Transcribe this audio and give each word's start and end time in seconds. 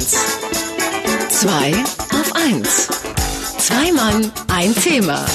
1. 0.00 0.16
2 1.28 1.74
auf 1.74 2.32
1. 2.34 2.88
Zwei 3.58 3.92
Mann, 3.92 4.32
ein 4.48 4.74
Thema. 4.74 5.26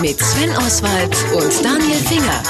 Mit 0.00 0.16
Sven 0.20 0.50
Oswald 0.58 1.16
und 1.34 1.64
Daniel 1.64 1.98
Finger. 1.98 2.40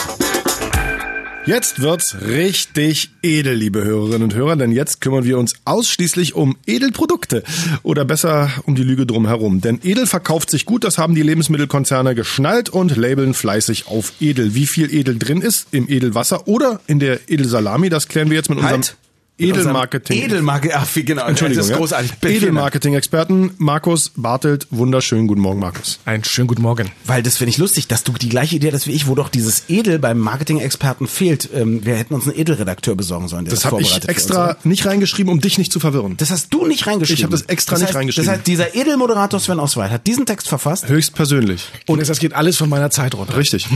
Jetzt 1.47 1.81
wird's 1.81 2.17
richtig 2.27 3.11
edel, 3.23 3.55
liebe 3.55 3.83
Hörerinnen 3.85 4.25
und 4.25 4.35
Hörer, 4.35 4.57
denn 4.57 4.71
jetzt 4.71 5.01
kümmern 5.01 5.25
wir 5.25 5.39
uns 5.39 5.55
ausschließlich 5.65 6.35
um 6.35 6.59
Edelprodukte 6.67 7.43
oder 7.83 8.05
besser 8.05 8.51
um 8.67 8.75
die 8.75 8.83
Lüge 8.83 9.07
drumherum. 9.07 9.63
Denn 9.63 9.81
Edel 9.83 10.07
verkauft 10.07 10.51
sich 10.51 10.67
gut, 10.67 10.85
das 10.85 10.99
haben 10.99 11.15
die 11.15 11.23
Lebensmittelkonzerne 11.23 12.15
geschnallt 12.15 12.69
und 12.69 12.97
labeln 12.97 13.33
fleißig 13.33 13.87
auf 13.87 14.13
Edel. 14.21 14.55
Wie 14.55 14.67
viel 14.67 14.93
Edel 14.93 15.19
drin 15.19 15.41
ist 15.41 15.69
im 15.71 15.89
Edelwasser 15.89 16.47
oder 16.49 16.81
in 16.87 16.99
der 16.99 17.31
Edelsalami, 17.31 17.89
das 17.89 18.09
klären 18.09 18.29
wir 18.29 18.37
jetzt 18.37 18.51
mit 18.51 18.59
unserem 18.59 18.75
Halt. 18.75 18.97
Edelmarketing. 19.37 20.23
Edelmarketing, 20.23 20.77
ach, 20.81 20.89
genau. 20.95 21.27
Entschuldigung, 21.27 21.59
das 21.59 21.67
ist 21.67 21.71
ja. 21.73 21.77
großartig. 21.77 22.13
Edelmarketing-Experten 22.23 23.51
Markus 23.59 24.13
Bartelt, 24.15 24.69
wunderschönen 24.71 25.27
guten 25.27 25.41
Morgen, 25.41 25.59
Markus. 25.59 25.99
Einen 26.05 26.23
schönen 26.23 26.47
guten 26.47 26.63
Morgen. 26.63 26.93
Weil 27.05 27.25
das 27.25 27.39
finde 27.39 27.51
ich 27.51 27.59
lustig, 27.59 27.89
dass 27.89 28.05
du 28.05 28.13
die 28.13 28.29
gleiche 28.29 28.55
Idee 28.55 28.73
hast 28.73 28.87
wie 28.87 28.93
ich, 28.93 29.09
wo 29.09 29.17
doch 29.17 29.29
dieses 29.29 29.65
Edel 29.69 29.99
beim 29.99 30.19
Marketing-Experten 30.19 31.09
fehlt. 31.09 31.49
Ähm, 31.53 31.85
wir 31.85 31.97
hätten 31.97 32.15
uns 32.15 32.29
einen 32.29 32.39
Edelredakteur 32.39 32.95
besorgen 32.95 33.27
sollen, 33.27 33.45
der 33.45 33.55
das, 33.55 33.63
Das 33.63 33.73
habe 33.73 33.83
ich 33.83 34.09
extra 34.09 34.53
uns. 34.53 34.65
nicht 34.65 34.87
reingeschrieben, 34.87 35.33
um 35.33 35.41
dich 35.41 35.59
nicht 35.59 35.73
zu 35.73 35.81
verwirren. 35.81 36.17
Das 36.17 36.31
hast 36.31 36.55
du 36.55 36.67
nicht 36.67 36.87
reingeschrieben. 36.87 37.19
Ich 37.19 37.25
habe 37.25 37.33
das 37.33 37.43
extra 37.43 37.77
nicht 37.77 37.87
heißt, 37.89 37.97
reingeschrieben. 37.97 38.27
Das 38.27 38.37
heißt, 38.37 38.47
dieser 38.47 38.77
Edelmoderator 38.77 39.41
Sven 39.41 39.59
Oswald 39.59 39.91
hat 39.91 40.07
diesen 40.07 40.27
Text 40.27 40.49
verfasst. 40.49 40.89
Höchstpersönlich. 40.89 41.67
Und 41.89 42.09
das 42.09 42.21
geht 42.21 42.35
alles 42.35 42.57
von 42.57 42.69
meiner 42.69 42.91
Zeit 42.91 43.17
runter. 43.17 43.37
Richtig. 43.37 43.67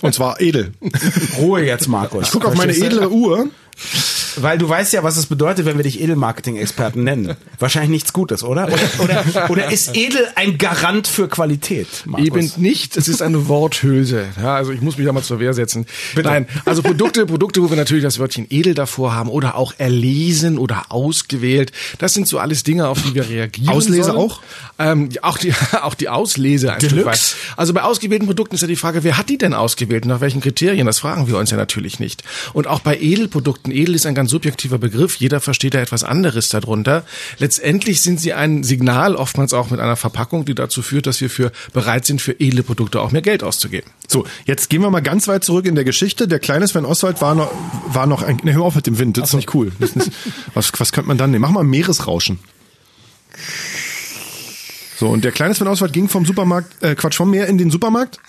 Und 0.00 0.14
zwar 0.14 0.40
edel. 0.40 0.72
Ruhe 1.36 1.62
jetzt, 1.62 1.88
Markus. 1.88 2.28
Ich 2.28 2.30
gucke 2.32 2.48
auf 2.48 2.54
meine 2.54 2.72
edle 2.74 3.10
Uhr. 3.10 3.50
Weil 4.36 4.58
du 4.58 4.68
weißt 4.68 4.92
ja, 4.92 5.02
was 5.02 5.16
es 5.16 5.26
bedeutet, 5.26 5.66
wenn 5.66 5.76
wir 5.76 5.82
dich 5.82 6.00
Edelmarketing-Experten 6.00 7.04
nennen. 7.04 7.36
Wahrscheinlich 7.58 7.90
nichts 7.90 8.12
Gutes, 8.12 8.42
oder? 8.42 8.66
Oder, 8.66 9.24
oder, 9.28 9.50
oder 9.50 9.72
ist 9.72 9.96
edel 9.96 10.26
ein 10.34 10.58
Garant 10.58 11.06
für 11.06 11.28
Qualität? 11.28 11.88
Markus? 12.04 12.26
Eben 12.26 12.52
nicht, 12.56 12.96
es 12.96 13.08
ist 13.08 13.22
eine 13.22 13.48
Worthülse. 13.48 14.26
Ja, 14.40 14.56
also 14.56 14.72
ich 14.72 14.80
muss 14.80 14.96
mich 14.96 15.06
da 15.06 15.12
mal 15.12 15.22
zur 15.22 15.40
Wehr 15.40 15.54
setzen. 15.54 15.86
Nein, 16.22 16.46
also 16.64 16.82
Produkte, 16.82 17.26
Produkte, 17.26 17.62
wo 17.62 17.70
wir 17.70 17.76
natürlich 17.76 18.04
das 18.04 18.18
Wörtchen 18.18 18.46
edel 18.50 18.74
davor 18.74 19.14
haben 19.14 19.28
oder 19.28 19.56
auch 19.56 19.74
erlesen 19.78 20.58
oder 20.58 20.86
ausgewählt. 20.90 21.72
Das 21.98 22.14
sind 22.14 22.28
so 22.28 22.38
alles 22.38 22.62
Dinge, 22.62 22.88
auf 22.88 23.02
die 23.02 23.14
wir 23.14 23.28
reagieren. 23.28 23.68
Auslese 23.68 24.04
sollen. 24.04 24.18
auch? 24.18 24.40
Ähm, 24.78 25.08
auch 25.22 25.38
die, 25.38 25.52
auch 25.82 25.94
die 25.94 26.08
Auslese 26.08 26.72
ein 26.72 26.80
Stück 26.80 27.04
weit. 27.04 27.36
Also 27.56 27.72
bei 27.72 27.82
ausgewählten 27.82 28.26
Produkten 28.26 28.54
ist 28.54 28.60
ja 28.60 28.68
die 28.68 28.76
Frage, 28.76 29.04
wer 29.04 29.18
hat 29.18 29.28
die 29.28 29.38
denn 29.38 29.54
ausgewählt 29.54 30.04
und 30.04 30.10
nach 30.10 30.20
welchen 30.20 30.40
Kriterien? 30.40 30.86
Das 30.86 31.00
fragen 31.00 31.26
wir 31.26 31.36
uns 31.38 31.50
ja 31.50 31.56
natürlich 31.56 31.98
nicht. 31.98 32.22
Und 32.52 32.66
auch 32.66 32.80
bei 32.80 32.98
Edelprodukten, 32.98 33.72
edel 33.72 33.94
ist 33.94 34.06
ein 34.06 34.14
ganz 34.14 34.21
subjektiver 34.28 34.78
Begriff. 34.78 35.16
Jeder 35.16 35.40
versteht 35.40 35.74
da 35.74 35.80
etwas 35.80 36.04
anderes 36.04 36.48
darunter. 36.48 37.04
Letztendlich 37.38 38.02
sind 38.02 38.20
sie 38.20 38.32
ein 38.32 38.64
Signal, 38.64 39.16
oftmals 39.16 39.52
auch 39.52 39.70
mit 39.70 39.80
einer 39.80 39.96
Verpackung, 39.96 40.44
die 40.44 40.54
dazu 40.54 40.82
führt, 40.82 41.06
dass 41.06 41.20
wir 41.20 41.30
für 41.30 41.52
bereit 41.72 42.06
sind, 42.06 42.20
für 42.20 42.38
edle 42.38 42.62
Produkte 42.62 43.00
auch 43.00 43.12
mehr 43.12 43.22
Geld 43.22 43.42
auszugeben. 43.42 43.90
So, 44.08 44.26
jetzt 44.44 44.70
gehen 44.70 44.82
wir 44.82 44.90
mal 44.90 45.00
ganz 45.00 45.28
weit 45.28 45.44
zurück 45.44 45.66
in 45.66 45.74
der 45.74 45.84
Geschichte. 45.84 46.28
Der 46.28 46.38
kleine 46.38 46.66
Sven 46.68 46.84
Oswald 46.84 47.20
war 47.20 47.34
noch, 47.34 47.50
war 47.86 48.06
noch 48.06 48.22
ein, 48.22 48.40
ne, 48.42 48.52
hör 48.52 48.60
mal 48.60 48.66
auf 48.66 48.74
mit 48.74 48.86
dem 48.86 48.98
Wind, 48.98 49.18
das 49.18 49.30
ist 49.30 49.34
nicht 49.34 49.54
cool. 49.54 49.72
Ist 49.80 49.96
nicht, 49.96 50.12
was, 50.54 50.72
was 50.78 50.92
könnte 50.92 51.08
man 51.08 51.18
dann 51.18 51.30
nehmen? 51.30 51.42
Mach 51.42 51.50
mal 51.50 51.64
Meeresrauschen. 51.64 52.38
So, 54.96 55.08
und 55.08 55.24
der 55.24 55.32
kleine 55.32 55.54
Sven 55.54 55.66
Oswald 55.66 55.92
ging 55.92 56.08
vom 56.08 56.24
Supermarkt, 56.24 56.82
äh, 56.82 56.94
Quatsch, 56.94 57.16
vom 57.16 57.30
Meer 57.30 57.48
in 57.48 57.58
den 57.58 57.70
Supermarkt. 57.70 58.20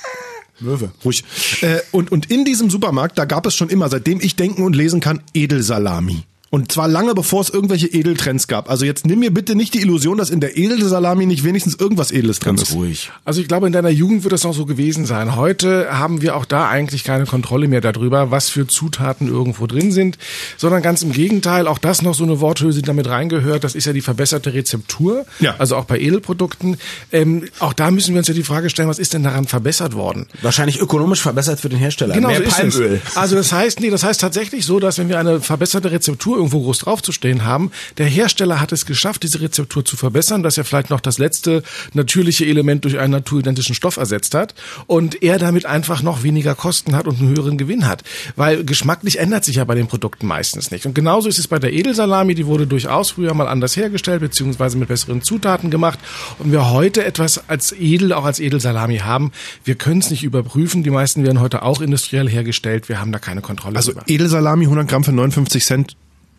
Möwe. 0.59 0.91
Ruhig. 1.03 1.23
Äh, 1.61 1.79
und, 1.91 2.11
und 2.11 2.29
in 2.29 2.45
diesem 2.45 2.69
Supermarkt, 2.69 3.17
da 3.17 3.25
gab 3.25 3.45
es 3.45 3.55
schon 3.55 3.69
immer, 3.69 3.89
seitdem 3.89 4.19
ich 4.21 4.35
denken 4.35 4.63
und 4.63 4.75
lesen 4.75 4.99
kann, 4.99 5.21
Edelsalami. 5.33 6.23
Und 6.53 6.71
zwar 6.71 6.87
lange 6.87 7.15
bevor 7.15 7.41
es 7.41 7.49
irgendwelche 7.49 7.87
Edeltrends 7.87 8.45
gab. 8.47 8.69
Also 8.69 8.85
jetzt 8.85 9.07
nimm 9.07 9.17
mir 9.21 9.33
bitte 9.33 9.55
nicht 9.55 9.73
die 9.73 9.79
Illusion, 9.81 10.19
dass 10.19 10.29
in 10.29 10.39
der 10.39 10.55
Edelsalami 10.55 11.25
nicht 11.25 11.43
wenigstens 11.43 11.73
irgendwas 11.73 12.11
Edles 12.11 12.37
drin 12.37 12.53
ist. 12.57 12.75
Ruhig. 12.75 13.09
Also 13.25 13.41
ich 13.41 13.47
glaube, 13.47 13.65
in 13.65 13.73
deiner 13.73 13.89
Jugend 13.89 14.23
wird 14.23 14.33
das 14.33 14.43
noch 14.43 14.53
so 14.53 14.67
gewesen 14.67 15.08
sein. 15.08 15.36
Heute 15.36 15.87
haben 15.97 16.21
wir 16.21 16.36
auch 16.36 16.45
da 16.45 16.69
eigentlich 16.69 17.03
keine 17.03 17.25
Kontrolle 17.25 17.67
mehr 17.67 17.81
darüber, 17.81 18.30
was 18.30 18.49
für 18.52 18.67
Zutaten 18.67 19.27
irgendwo 19.30 19.65
drin 19.65 19.92
sind, 19.92 20.19
sondern 20.55 20.83
ganz 20.83 21.02
im 21.02 21.11
Gegenteil, 21.11 21.65
auch 21.65 21.80
das 21.80 22.03
noch 22.03 22.13
so 22.13 22.23
eine 22.23 22.39
Worthülse, 22.39 22.83
die 22.83 22.86
damit 22.86 23.09
reingehört, 23.09 23.63
das 23.63 23.73
ist 23.73 23.86
ja 23.86 23.93
die 23.93 24.02
verbesserte 24.02 24.53
Rezeptur, 24.53 25.25
Ja. 25.39 25.55
also 25.58 25.75
auch 25.75 25.86
bei 25.86 25.97
Edelprodukten. 25.99 26.77
Ähm, 27.11 27.45
auch 27.61 27.73
da 27.73 27.89
müssen 27.89 28.13
wir 28.13 28.19
uns 28.19 28.27
ja 28.27 28.36
die 28.36 28.43
Frage 28.43 28.69
stellen, 28.69 28.89
was 28.89 28.99
ist 28.99 29.15
denn 29.15 29.23
daran 29.23 29.47
verbessert 29.47 29.95
worden? 29.95 30.27
Wahrscheinlich 30.43 30.80
ökonomisch 30.80 31.21
verbessert 31.23 31.59
für 31.59 31.69
den 31.69 31.80
Hersteller. 31.80 32.13
Genau 32.13 32.27
Mehr 32.27 32.37
so 32.37 32.43
ist 32.43 32.55
Palmöl. 32.58 33.02
es. 33.03 33.17
Also 33.17 33.36
das 33.36 33.52
heißt, 33.52 33.80
nee, 33.80 33.89
das 33.89 34.03
heißt 34.03 34.21
tatsächlich 34.21 34.67
so, 34.67 34.80
dass 34.80 34.99
wenn 34.99 35.09
wir 35.09 35.17
eine 35.17 35.42
verbesserte 35.42 35.89
Rezeptur 35.89 36.42
irgendwo 36.43 36.61
groß 36.61 36.80
draufzustehen 36.80 37.43
haben, 37.45 37.71
der 37.98 38.05
Hersteller 38.05 38.59
hat 38.59 38.71
es 38.71 38.86
geschafft, 38.86 39.23
diese 39.23 39.42
Rezeptur 39.42 39.86
zu 39.86 39.95
verbessern, 39.95 40.43
dass 40.43 40.58
er 40.58 40.65
vielleicht 40.65 40.89
noch 40.89 40.99
das 40.99 41.17
letzte 41.17 41.64
natürliche 41.93 42.45
Element 42.45 42.83
durch 42.86 42.99
einen 42.99 43.11
naturidentischen 43.11 43.76
Stoff 43.76 43.98
ersetzt 43.98 44.33
hat 44.36 44.54
und 44.87 45.23
er 45.23 45.39
damit 45.39 45.65
einfach 45.65 46.02
noch 46.02 46.23
weniger 46.23 46.55
Kosten 46.55 46.95
hat 46.95 47.08
und 47.08 47.20
einen 47.20 47.30
höheren 47.30 47.58
Gewinn 47.58 47.87
hat. 47.87 48.04
Weil 48.36 48.64
geschmacklich 48.64 49.20
ändert 49.20 49.45
sich 49.45 49.55
ja 49.55 49.64
bei 49.64 49.76
den 49.76 49.87
Produkten 49.87 50.27
meistens 50.27 50.71
nicht. 50.71 50.86
Und 50.86 50.95
genauso 50.95 51.30
ist 51.30 51.39
es 51.39 51.48
bei 51.48 51.59
der 51.59 51.73
Edelsalami, 51.73 52.36
die 52.36 52.45
wurde 52.45 52.67
durchaus 52.67 53.11
früher 53.11 53.33
mal 53.33 53.48
anders 53.48 53.75
hergestellt, 53.75 54.21
beziehungsweise 54.21 54.77
mit 54.77 54.89
besseren 54.89 55.21
Zutaten 55.21 55.71
gemacht. 55.71 55.99
Und 56.39 56.52
wir 56.52 56.71
heute 56.71 57.05
etwas 57.05 57.49
als 57.49 57.71
Edel, 57.71 58.14
auch 58.14 58.25
als 58.25 58.39
Edelsalami 58.39 58.99
haben, 58.99 59.31
wir 59.64 59.75
können 59.75 59.99
es 59.99 60.10
nicht 60.10 60.23
überprüfen. 60.23 60.83
Die 60.83 60.89
meisten 60.89 61.23
werden 61.23 61.39
heute 61.39 61.64
auch 61.64 61.81
industriell 61.81 62.30
hergestellt. 62.30 62.89
Wir 62.89 62.99
haben 62.99 63.11
da 63.11 63.20
keine 63.20 63.42
Kontrolle 63.42 63.75
Also 63.75 63.92
drüber. 63.92 64.04
Edelsalami 64.08 64.65
100 64.65 64.87
Gramm 64.87 65.04
für 65.04 65.11
59 65.11 65.64
Cent 65.64 65.95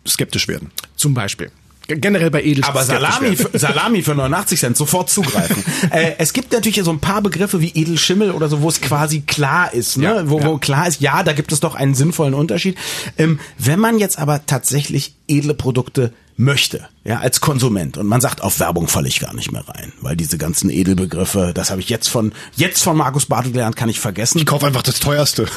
skeptisch 0.06 0.48
werden. 0.48 0.70
Zum 0.96 1.14
Beispiel. 1.14 1.50
Generell 1.86 2.30
bei 2.30 2.42
Edel. 2.42 2.64
Aber 2.64 2.82
Salami, 2.82 3.36
für, 3.36 3.58
Salami 3.58 4.02
für 4.02 4.14
89 4.14 4.58
Cent, 4.58 4.76
sofort 4.76 5.10
zugreifen. 5.10 5.62
äh, 5.90 6.12
es 6.16 6.32
gibt 6.32 6.52
natürlich 6.52 6.82
so 6.82 6.90
ein 6.90 7.00
paar 7.00 7.20
Begriffe 7.20 7.60
wie 7.60 7.72
Edelschimmel 7.74 8.30
oder 8.30 8.48
so, 8.48 8.62
wo 8.62 8.68
es 8.70 8.80
quasi 8.80 9.20
klar 9.20 9.74
ist, 9.74 9.98
ne? 9.98 10.04
Ja, 10.04 10.30
wo, 10.30 10.42
wo 10.42 10.52
ja. 10.52 10.58
klar 10.58 10.88
ist, 10.88 11.02
ja, 11.02 11.22
da 11.22 11.34
gibt 11.34 11.52
es 11.52 11.60
doch 11.60 11.74
einen 11.74 11.94
sinnvollen 11.94 12.32
Unterschied. 12.32 12.78
Ähm, 13.18 13.38
wenn 13.58 13.80
man 13.80 13.98
jetzt 13.98 14.18
aber 14.18 14.46
tatsächlich 14.46 15.14
edle 15.28 15.52
Produkte 15.52 16.14
möchte, 16.36 16.88
ja, 17.04 17.20
als 17.20 17.40
Konsument 17.40 17.96
und 17.96 18.06
man 18.06 18.20
sagt, 18.20 18.42
auf 18.42 18.58
Werbung 18.58 18.88
falle 18.88 19.06
ich 19.08 19.20
gar 19.20 19.34
nicht 19.34 19.52
mehr 19.52 19.66
rein, 19.68 19.92
weil 20.00 20.16
diese 20.16 20.36
ganzen 20.36 20.68
Edelbegriffe, 20.68 21.52
das 21.54 21.70
habe 21.70 21.80
ich 21.80 21.88
jetzt 21.88 22.08
von 22.08 22.32
jetzt 22.56 22.82
von 22.82 22.96
Markus 22.96 23.26
Bartel 23.26 23.52
gelernt, 23.52 23.76
kann 23.76 23.88
ich 23.88 24.00
vergessen. 24.00 24.38
Ich 24.38 24.46
kauf 24.46 24.64
einfach 24.64 24.82
das 24.82 25.00
teuerste. 25.00 25.46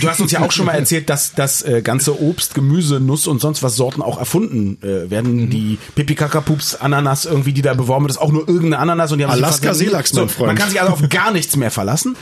Du 0.00 0.08
hast 0.08 0.20
uns 0.20 0.32
ja 0.32 0.40
auch 0.40 0.52
schon 0.52 0.66
mal 0.66 0.74
erzählt, 0.74 1.08
dass 1.10 1.32
das 1.32 1.62
äh, 1.62 1.82
ganze 1.82 2.20
Obst, 2.20 2.54
Gemüse, 2.54 3.00
Nuss 3.00 3.26
und 3.26 3.40
sonst 3.40 3.62
was 3.62 3.76
Sorten 3.76 4.02
auch 4.02 4.18
erfunden 4.18 4.78
äh, 4.82 5.10
werden. 5.10 5.50
Die 5.50 5.78
Pipi 5.94 6.14
Kakapups 6.14 6.74
Ananas 6.74 7.24
irgendwie, 7.24 7.52
die 7.52 7.62
da 7.62 7.74
beworben 7.74 8.04
wird, 8.04 8.12
ist 8.12 8.18
auch 8.18 8.32
nur 8.32 8.48
irgendeine 8.48 8.78
Ananas 8.78 9.12
und 9.12 9.18
die 9.18 9.24
haben 9.24 9.32
Alaska 9.32 9.74
Seelachs, 9.74 10.12
mein 10.14 10.28
Freund. 10.28 10.48
Man 10.48 10.56
kann 10.56 10.70
sich 10.70 10.80
also 10.80 10.92
auf 10.92 11.08
gar 11.08 11.32
nichts 11.32 11.56
mehr 11.56 11.70
verlassen. 11.70 12.16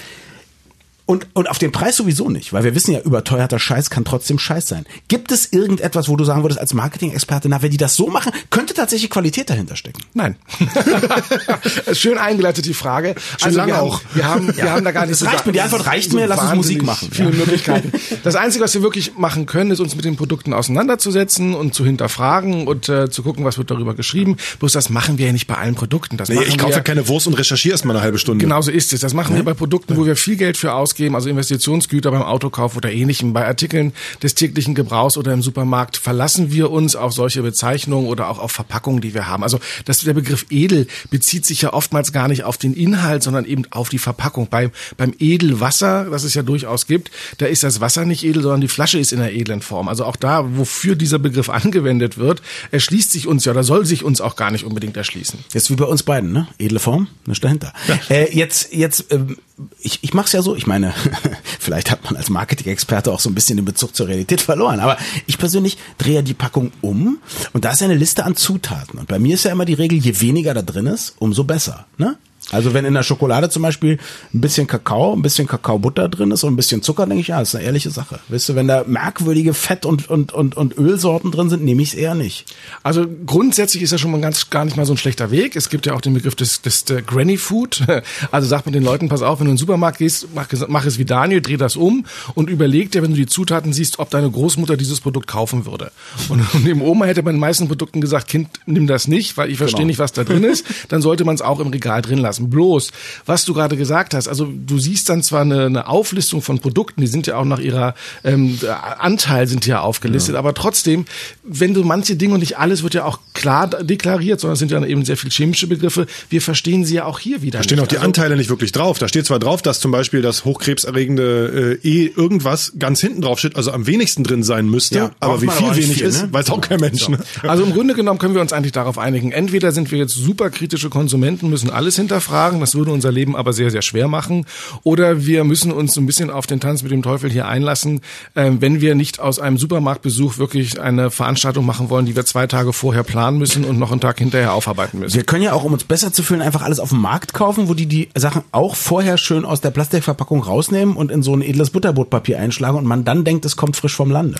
Und, 1.08 1.26
und 1.32 1.48
auf 1.48 1.58
den 1.58 1.72
Preis 1.72 1.96
sowieso 1.96 2.28
nicht, 2.28 2.52
weil 2.52 2.64
wir 2.64 2.74
wissen 2.74 2.92
ja, 2.92 3.00
überteuerter 3.00 3.58
Scheiß 3.58 3.88
kann 3.88 4.04
trotzdem 4.04 4.38
Scheiß 4.38 4.68
sein. 4.68 4.84
Gibt 5.08 5.32
es 5.32 5.50
irgendetwas, 5.54 6.06
wo 6.10 6.16
du 6.16 6.24
sagen 6.24 6.42
würdest 6.44 6.60
als 6.60 6.74
Marketing-Experte, 6.74 7.48
na, 7.48 7.62
wenn 7.62 7.70
die 7.70 7.78
das 7.78 7.94
so 7.94 8.08
machen, 8.08 8.30
könnte 8.50 8.74
tatsächlich 8.74 9.08
Qualität 9.08 9.48
dahinter 9.48 9.74
stecken? 9.74 10.02
Nein. 10.12 10.36
Schön 11.94 12.18
eingeleitet 12.18 12.66
die 12.66 12.74
Frage. 12.74 13.14
Schön 13.42 13.54
lange 13.54 13.72
wir 13.72 13.76
haben, 13.78 13.88
auch. 13.88 14.00
Wir 14.12 14.24
haben, 14.26 14.54
wir 14.54 14.70
haben 14.70 14.84
da 14.84 14.90
gar 14.90 15.06
nicht 15.06 15.12
Das 15.12 15.20
so 15.20 15.24
reicht 15.24 15.46
mir, 15.46 15.52
die 15.52 15.62
Antwort 15.62 15.86
reicht 15.86 16.12
mir, 16.12 16.26
lass 16.26 16.42
uns 16.42 16.54
Musik 16.56 16.82
machen. 16.82 17.08
Viele 17.10 17.30
Ja. 17.30 17.36
Möglichkeiten. 17.36 17.90
Das 18.22 18.36
Einzige, 18.36 18.64
was 18.64 18.74
wir 18.74 18.82
wirklich 18.82 19.16
machen 19.16 19.46
können, 19.46 19.70
ist 19.70 19.80
uns 19.80 19.96
mit 19.96 20.04
den 20.04 20.16
Produkten 20.16 20.52
auseinanderzusetzen 20.52 21.54
und 21.54 21.72
zu 21.72 21.86
hinterfragen 21.86 22.66
und 22.68 22.90
äh, 22.90 23.08
zu 23.08 23.22
gucken, 23.22 23.46
was 23.46 23.56
wird 23.56 23.70
darüber 23.70 23.94
geschrieben. 23.94 24.36
Bloß 24.58 24.72
das 24.72 24.90
machen 24.90 25.16
wir 25.16 25.24
ja 25.24 25.32
nicht 25.32 25.46
bei 25.46 25.54
allen 25.54 25.74
Produkten. 25.74 26.18
Das 26.18 26.28
Nee, 26.28 26.42
ich 26.46 26.58
kaufe 26.58 26.72
wir, 26.72 26.76
ja 26.76 26.82
keine 26.82 27.08
Wurst 27.08 27.26
und 27.26 27.32
recherchiere 27.32 27.72
erst 27.72 27.86
mal 27.86 27.94
eine 27.94 28.02
halbe 28.02 28.18
Stunde. 28.18 28.44
Genauso 28.44 28.70
ist 28.70 28.92
es. 28.92 29.00
Das 29.00 29.14
machen 29.14 29.34
wir 29.34 29.42
bei 29.42 29.54
Produkten, 29.54 29.96
wo 29.96 30.04
wir 30.04 30.14
viel 30.14 30.36
Geld 30.36 30.58
für 30.58 30.74
ausgeben, 30.74 30.97
also 31.14 31.28
Investitionsgüter 31.28 32.10
beim 32.10 32.22
Autokauf 32.22 32.76
oder 32.76 32.90
ähnlichem. 32.90 33.32
Bei 33.32 33.46
Artikeln 33.46 33.92
des 34.22 34.34
täglichen 34.34 34.74
Gebrauchs 34.74 35.16
oder 35.16 35.32
im 35.32 35.42
Supermarkt 35.42 35.96
verlassen 35.96 36.52
wir 36.52 36.70
uns 36.70 36.96
auf 36.96 37.12
solche 37.12 37.42
Bezeichnungen 37.42 38.08
oder 38.08 38.28
auch 38.28 38.38
auf 38.38 38.52
Verpackungen, 38.52 39.00
die 39.00 39.14
wir 39.14 39.26
haben. 39.28 39.42
Also 39.42 39.60
das, 39.84 40.00
der 40.00 40.14
Begriff 40.14 40.46
edel 40.50 40.86
bezieht 41.10 41.46
sich 41.46 41.62
ja 41.62 41.72
oftmals 41.72 42.12
gar 42.12 42.28
nicht 42.28 42.44
auf 42.44 42.56
den 42.56 42.74
Inhalt, 42.74 43.22
sondern 43.22 43.44
eben 43.44 43.64
auf 43.70 43.88
die 43.88 43.98
Verpackung. 43.98 44.48
Beim, 44.48 44.70
beim 44.96 45.14
Edelwasser, 45.18 46.06
das 46.10 46.24
es 46.24 46.34
ja 46.34 46.42
durchaus 46.42 46.86
gibt, 46.86 47.10
da 47.38 47.46
ist 47.46 47.62
das 47.62 47.80
Wasser 47.80 48.04
nicht 48.04 48.24
edel, 48.24 48.42
sondern 48.42 48.60
die 48.60 48.68
Flasche 48.68 48.98
ist 48.98 49.12
in 49.12 49.20
der 49.20 49.34
edlen 49.34 49.62
Form. 49.62 49.88
Also 49.88 50.04
auch 50.04 50.16
da, 50.16 50.56
wofür 50.56 50.96
dieser 50.96 51.18
Begriff 51.18 51.48
angewendet 51.48 52.18
wird, 52.18 52.42
erschließt 52.70 53.12
sich 53.12 53.26
uns 53.26 53.44
ja 53.44 53.52
oder 53.52 53.64
soll 53.64 53.86
sich 53.86 54.04
uns 54.04 54.20
auch 54.20 54.36
gar 54.36 54.50
nicht 54.50 54.64
unbedingt 54.64 54.96
erschließen. 54.96 55.38
Jetzt 55.52 55.70
wie 55.70 55.76
bei 55.76 55.84
uns 55.84 56.02
beiden, 56.02 56.32
ne? 56.32 56.48
Edle 56.58 56.80
Form, 56.80 57.08
nichts 57.26 57.42
dahinter. 57.42 57.72
Äh, 58.08 58.36
jetzt, 58.36 58.72
jetzt, 58.72 59.06
ähm, 59.10 59.36
ich, 59.80 59.98
ich 60.02 60.14
mach's 60.14 60.32
ja 60.32 60.42
so, 60.42 60.54
ich 60.54 60.66
meine, 60.66 60.94
vielleicht 61.58 61.90
hat 61.90 62.04
man 62.04 62.16
als 62.16 62.30
Marketing-Experte 62.30 63.12
auch 63.12 63.20
so 63.20 63.30
ein 63.30 63.34
bisschen 63.34 63.56
den 63.56 63.64
Bezug 63.64 63.94
zur 63.94 64.08
Realität 64.08 64.40
verloren, 64.40 64.80
aber 64.80 64.96
ich 65.26 65.38
persönlich 65.38 65.78
drehe 65.98 66.16
ja 66.16 66.22
die 66.22 66.34
Packung 66.34 66.72
um 66.80 67.18
und 67.52 67.64
da 67.64 67.72
ist 67.72 67.80
ja 67.80 67.86
eine 67.86 67.94
Liste 67.94 68.24
an 68.24 68.36
Zutaten. 68.36 68.98
Und 68.98 69.08
bei 69.08 69.18
mir 69.18 69.34
ist 69.34 69.44
ja 69.44 69.52
immer 69.52 69.64
die 69.64 69.74
Regel, 69.74 69.98
je 69.98 70.20
weniger 70.20 70.54
da 70.54 70.62
drin 70.62 70.86
ist, 70.86 71.14
umso 71.18 71.44
besser. 71.44 71.86
Ne? 71.96 72.16
Also 72.50 72.72
wenn 72.74 72.84
in 72.84 72.94
der 72.94 73.02
Schokolade 73.02 73.50
zum 73.50 73.62
Beispiel 73.62 73.98
ein 74.32 74.40
bisschen 74.40 74.66
Kakao, 74.66 75.12
ein 75.14 75.22
bisschen 75.22 75.46
Kakaobutter 75.46 76.08
drin 76.08 76.30
ist 76.30 76.44
und 76.44 76.52
ein 76.54 76.56
bisschen 76.56 76.82
Zucker, 76.82 77.06
denke 77.06 77.20
ich, 77.20 77.28
ja, 77.28 77.40
ist 77.40 77.54
eine 77.54 77.64
ehrliche 77.64 77.90
Sache. 77.90 78.20
Weißt 78.28 78.48
du, 78.48 78.54
wenn 78.54 78.66
da 78.68 78.84
merkwürdige 78.86 79.52
Fett- 79.54 79.84
und, 79.86 80.08
und, 80.08 80.32
und, 80.32 80.56
und 80.56 80.76
Ölsorten 80.78 81.30
drin 81.30 81.50
sind, 81.50 81.62
nehme 81.64 81.82
ich 81.82 81.88
es 81.92 81.94
eher 81.94 82.14
nicht. 82.14 82.46
Also 82.82 83.06
grundsätzlich 83.26 83.82
ist 83.82 83.92
ja 83.92 83.98
schon 83.98 84.10
mal 84.10 84.20
ganz 84.20 84.50
gar 84.50 84.64
nicht 84.64 84.76
mal 84.76 84.86
so 84.86 84.94
ein 84.94 84.96
schlechter 84.98 85.30
Weg. 85.30 85.56
Es 85.56 85.68
gibt 85.68 85.86
ja 85.86 85.94
auch 85.94 86.00
den 86.00 86.14
Begriff 86.14 86.34
des, 86.34 86.62
des, 86.62 86.84
des 86.84 87.04
Granny 87.06 87.36
Food. 87.36 87.82
Also 88.30 88.46
sagt 88.48 88.66
man 88.66 88.72
den 88.72 88.82
Leuten, 88.82 89.08
pass 89.08 89.22
auf, 89.22 89.38
wenn 89.40 89.46
du 89.46 89.50
in 89.52 89.54
den 89.56 89.60
Supermarkt 89.60 89.98
gehst, 89.98 90.28
mach, 90.34 90.48
mach 90.68 90.84
es 90.84 90.98
wie 90.98 91.04
Daniel, 91.04 91.40
dreh 91.40 91.56
das 91.56 91.76
um 91.76 92.04
und 92.34 92.50
überleg 92.50 92.90
dir, 92.90 93.02
wenn 93.02 93.10
du 93.10 93.16
die 93.16 93.26
Zutaten 93.26 93.72
siehst, 93.72 93.98
ob 93.98 94.10
deine 94.10 94.30
Großmutter 94.30 94.76
dieses 94.76 95.00
Produkt 95.00 95.26
kaufen 95.28 95.66
würde. 95.66 95.90
Und, 96.28 96.42
und 96.54 96.66
dem 96.66 96.82
Oma 96.82 97.06
hätte 97.06 97.22
bei 97.22 97.30
den 97.30 97.40
meisten 97.40 97.68
Produkten 97.68 98.00
gesagt, 98.00 98.28
Kind, 98.28 98.48
nimm 98.66 98.86
das 98.86 99.08
nicht, 99.08 99.36
weil 99.36 99.50
ich 99.50 99.58
verstehe 99.58 99.78
Genau. 99.78 99.86
nicht, 99.88 99.98
was 99.98 100.12
da 100.12 100.24
drin 100.24 100.44
ist. 100.44 100.64
Dann 100.88 101.00
sollte 101.02 101.24
man 101.24 101.34
es 101.34 101.42
auch 101.42 101.60
im 101.60 101.68
Regal 101.68 102.02
drin 102.02 102.18
lassen. 102.18 102.37
Bloß, 102.40 102.90
was 103.26 103.44
du 103.44 103.54
gerade 103.54 103.76
gesagt 103.76 104.14
hast, 104.14 104.28
also 104.28 104.46
du 104.46 104.78
siehst 104.78 105.08
dann 105.08 105.22
zwar 105.22 105.42
eine, 105.42 105.66
eine 105.66 105.86
Auflistung 105.88 106.42
von 106.42 106.58
Produkten, 106.60 107.00
die 107.00 107.06
sind 107.06 107.26
ja 107.26 107.36
auch 107.36 107.44
nach 107.44 107.58
ihrer 107.60 107.94
ähm, 108.24 108.58
Anteil 108.98 109.46
sind 109.46 109.66
ja 109.66 109.80
aufgelistet, 109.80 110.36
aber 110.36 110.54
trotzdem, 110.54 111.04
wenn 111.42 111.74
du 111.74 111.82
manche 111.84 112.16
Dinge 112.16 112.34
und 112.34 112.40
nicht 112.40 112.58
alles 112.58 112.82
wird 112.82 112.94
ja 112.94 113.04
auch 113.04 113.18
klar 113.34 113.68
deklariert, 113.68 114.40
sondern 114.40 114.54
es 114.54 114.58
sind 114.60 114.70
ja 114.70 114.84
eben 114.84 115.04
sehr 115.04 115.16
viel 115.16 115.30
chemische 115.30 115.66
Begriffe. 115.66 116.06
Wir 116.30 116.40
verstehen 116.42 116.84
sie 116.84 116.94
ja 116.94 117.04
auch 117.04 117.18
hier 117.18 117.42
wieder. 117.42 117.58
Da 117.58 117.64
stehen 117.64 117.76
nicht. 117.76 117.84
auch 117.84 117.88
die 117.88 117.96
Also- 117.96 118.06
Anteile 118.06 118.36
nicht 118.36 118.50
wirklich 118.50 118.72
drauf. 118.72 118.98
Da 118.98 119.08
steht 119.08 119.26
zwar 119.26 119.38
drauf, 119.38 119.62
dass 119.62 119.80
zum 119.80 119.90
Beispiel 119.90 120.22
das 120.22 120.44
hochkrebserregende 120.44 121.78
äh, 121.82 121.88
E 121.88 122.06
irgendwas 122.14 122.72
ganz 122.78 123.00
hinten 123.00 123.20
drauf 123.22 123.38
steht, 123.38 123.56
also 123.56 123.72
am 123.72 123.86
wenigsten 123.86 124.24
drin 124.24 124.42
sein 124.42 124.68
müsste, 124.68 124.98
Ja, 124.98 125.10
aber 125.20 125.42
wie 125.42 125.48
viel 125.48 125.74
wenig 125.76 125.98
viel, 125.98 126.06
ist, 126.06 126.22
ne? 126.22 126.32
weiß 126.32 126.50
auch 126.50 126.60
kein 126.60 126.80
Mensch. 126.80 127.08
Ne? 127.08 127.18
Also 127.42 127.64
im 127.64 127.72
Grunde 127.72 127.94
genommen 127.94 128.18
können 128.18 128.34
wir 128.34 128.40
uns 128.40 128.52
eigentlich 128.52 128.72
darauf 128.72 128.98
einigen. 128.98 129.32
Entweder 129.32 129.72
sind 129.72 129.90
wir 129.90 129.98
jetzt 129.98 130.14
super 130.14 130.50
kritische 130.50 130.90
Konsumenten, 130.90 131.48
müssen 131.50 131.70
alles 131.70 131.96
hinterfragen, 131.96 132.27
das 132.60 132.74
würde 132.74 132.90
unser 132.90 133.12
Leben 133.12 133.36
aber 133.36 133.52
sehr, 133.52 133.70
sehr 133.70 133.82
schwer 133.82 134.08
machen. 134.08 134.46
Oder 134.82 135.24
wir 135.26 135.44
müssen 135.44 135.72
uns 135.72 135.96
ein 135.96 136.06
bisschen 136.06 136.30
auf 136.30 136.46
den 136.46 136.60
Tanz 136.60 136.82
mit 136.82 136.92
dem 136.92 137.02
Teufel 137.02 137.30
hier 137.30 137.48
einlassen, 137.48 138.00
ähm, 138.36 138.60
wenn 138.60 138.80
wir 138.80 138.94
nicht 138.94 139.20
aus 139.20 139.38
einem 139.38 139.58
Supermarktbesuch 139.58 140.38
wirklich 140.38 140.80
eine 140.80 141.10
Veranstaltung 141.10 141.66
machen 141.66 141.90
wollen, 141.90 142.06
die 142.06 142.16
wir 142.16 142.24
zwei 142.24 142.46
Tage 142.46 142.72
vorher 142.72 143.02
planen 143.02 143.38
müssen 143.38 143.64
und 143.64 143.78
noch 143.78 143.90
einen 143.90 144.00
Tag 144.00 144.18
hinterher 144.18 144.52
aufarbeiten 144.52 145.00
müssen. 145.00 145.16
Wir 145.16 145.24
können 145.24 145.42
ja 145.42 145.52
auch, 145.52 145.64
um 145.64 145.72
uns 145.72 145.84
besser 145.84 146.12
zu 146.12 146.22
fühlen, 146.22 146.42
einfach 146.42 146.62
alles 146.62 146.80
auf 146.80 146.90
dem 146.90 147.00
Markt 147.00 147.34
kaufen, 147.34 147.68
wo 147.68 147.74
die 147.74 147.86
die 147.86 148.08
Sachen 148.16 148.42
auch 148.52 148.76
vorher 148.76 149.18
schön 149.18 149.44
aus 149.44 149.60
der 149.60 149.70
Plastikverpackung 149.70 150.42
rausnehmen 150.42 150.96
und 150.96 151.10
in 151.10 151.22
so 151.22 151.34
ein 151.34 151.42
edles 151.42 151.70
Butterbrotpapier 151.70 152.38
einschlagen 152.38 152.76
und 152.78 152.86
man 152.86 153.04
dann 153.04 153.24
denkt, 153.24 153.44
es 153.44 153.56
kommt 153.56 153.76
frisch 153.76 153.94
vom 153.94 154.10
Lande. 154.10 154.38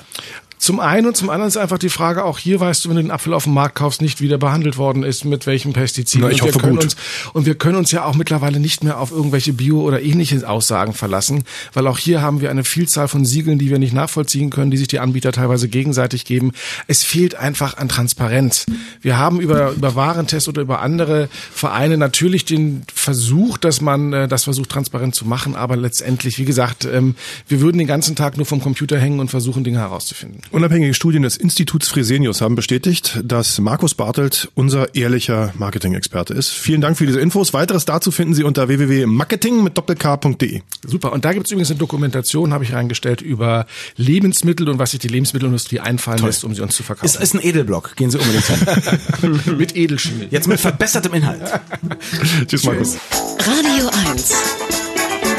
Zum 0.59 0.81
einen 0.81 1.07
und 1.07 1.17
zum 1.17 1.31
anderen 1.31 1.49
ist 1.49 1.57
einfach 1.57 1.79
die 1.79 1.89
Frage, 1.89 2.25
auch 2.25 2.39
hier 2.39 2.61
weißt 2.61 2.85
du, 2.85 2.89
wenn 2.89 2.97
du 2.97 3.03
den 3.03 3.11
Apfel 3.11 3.33
auf 3.33 3.45
dem 3.45 3.55
Markt 3.55 3.77
kaufst, 3.77 4.03
nicht 4.03 4.21
wie 4.21 4.29
der 4.29 4.39
behandelt 4.39 4.77
worden 4.77 5.03
ist, 5.03 5.25
mit 5.25 5.47
welchem 5.47 5.73
Pestizid. 5.73 6.21
Na, 6.21 6.31
ich 6.31 6.43
und 6.43 6.49
wir 6.49 6.55
hoffe 6.55 6.59
können 6.61 6.75
gut. 6.77 6.85
Uns, 6.85 6.97
und 7.33 7.47
wir 7.47 7.55
können 7.55 7.77
uns 7.77 7.93
ja 7.93 8.05
auch 8.05 8.15
mittlerweile 8.15 8.59
nicht 8.59 8.83
mehr 8.83 8.99
auf 8.99 9.11
irgendwelche 9.11 9.53
Bio- 9.53 9.83
oder 9.83 10.03
ähnliche 10.03 10.49
Aussagen 10.49 10.95
verlassen, 10.95 11.45
weil 11.73 11.87
auch 11.87 11.99
hier 11.99 12.23
haben 12.23 12.41
wir 12.41 12.51
eine 12.51 12.65
Vielzahl 12.65 13.09
von 13.09 13.25
Siegeln, 13.25 13.59
die 13.59 13.71
wir 13.71 13.79
nicht 13.79 13.93
nachvollziehen 13.93 14.51
können, 14.51 14.71
die 14.71 14.77
sich 14.77 14.89
die 14.89 14.99
Anbieter 14.99 15.33
teilweise 15.33 15.69
gegenseitig 15.69 16.25
geben. 16.25 16.53
Es 16.87 17.05
fehlt 17.05 17.35
einfach 17.35 17.77
an 17.77 17.89
Transparenz. 17.89 18.67
Wir 19.01 19.17
haben 19.17 19.41
über, 19.41 19.71
über 19.71 19.95
Warentest 19.95 20.49
oder 20.49 20.63
über 20.63 20.81
andere 20.81 21.29
Vereine 21.53 21.97
natürlich 21.97 22.45
den 22.45 22.83
Versuch, 22.93 23.59
dass 23.59 23.81
man 23.81 24.13
äh, 24.13 24.29
das 24.29 24.45
versucht, 24.45 24.71
transparent 24.71 25.15
zu 25.15 25.25
machen, 25.25 25.55
aber 25.55 25.77
letztendlich, 25.77 26.39
wie 26.39 26.45
gesagt, 26.45 26.85
ähm, 26.85 27.15
wir 27.47 27.61
würden 27.61 27.79
den 27.79 27.87
ganzen 27.87 28.17
Tag 28.17 28.37
nur 28.37 28.47
vom 28.47 28.61
Computer 28.61 28.99
hängen 28.99 29.21
und 29.21 29.31
versuchen, 29.31 29.65
Dinge 29.65 29.79
herauszufinden. 29.79 30.43
Unabhängige 30.51 30.95
Studien 30.95 31.23
des 31.23 31.37
Instituts 31.37 31.89
Fresenius 31.89 32.41
haben 32.41 32.55
bestätigt, 32.55 33.21
dass 33.23 33.59
Markus 33.59 33.95
Bartelt 33.95 34.51
unser 34.55 34.95
ehrlicher 34.95 35.53
Marketing-Experte 35.59 36.33
ist. 36.35 36.51
Vielen 36.51 36.81
Dank 36.81 36.97
für 36.97 37.07
diese 37.07 37.21
Infos. 37.21 37.53
Weiteres 37.53 37.85
dazu 37.85 38.11
finden 38.11 38.35
Sie 38.35 38.45
unter 38.45 38.69
www.marketing 38.69 39.63
mit 39.63 39.77
doppelk.de. 39.77 40.63
Super. 40.87 41.13
Und 41.13 41.25
da 41.25 41.33
gibt's 41.33 41.51
übrigens 41.51 41.71
eine 41.71 41.79
Dokumentation, 41.79 42.53
habe 42.55 42.65
ich 42.65 42.73
reingestellt, 42.73 43.21
über 43.21 43.67
Lebensmittel 43.97 44.69
und 44.69 44.79
was 44.79 44.93
sich 44.93 45.01
die 45.01 45.09
Lebensmittelindustrie 45.09 45.81
einfallen 45.81 46.25
lässt, 46.25 46.45
um 46.45 46.55
sie 46.55 46.63
uns 46.63 46.75
zu 46.75 46.83
Ist, 46.83 46.87
verkaufen. 46.87 47.23
ist 47.23 47.35
ein 47.35 47.43
Edelblock, 47.43 47.97
gehen 47.97 48.11
Sie 48.11 48.19
unbedingt 48.19 48.47
hin. 48.47 49.41
mit 49.59 49.77
Edelschmied. 49.77 50.33
Jetzt 50.33 50.49
mit 50.49 50.61
verbessertem 50.61 51.13
Inhalt. 51.15 51.43
Tschüss, 52.47 52.65
Markus. 52.65 52.97
Radio 53.39 53.91
1. 54.11 54.35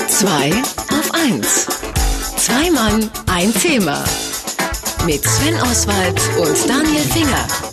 Zwei 0.08 0.52
auf 0.90 1.14
eins. 1.14 1.68
Zwei 2.38 2.70
Mann, 2.72 3.10
ein 3.28 3.54
Thema. 3.54 4.04
Mit 5.06 5.24
Sven 5.24 5.56
Oswald 5.62 6.20
und 6.38 6.70
Daniel 6.70 7.04
Finger. 7.04 7.69